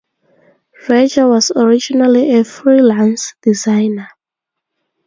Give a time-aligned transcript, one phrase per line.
[0.89, 4.07] Reger was originally a freelance designer.